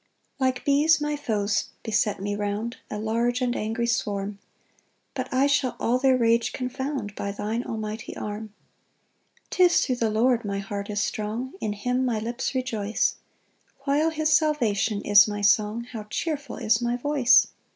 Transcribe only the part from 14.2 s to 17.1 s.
salvation is my song, How cheerful is my